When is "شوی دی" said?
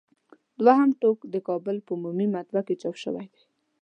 3.03-3.41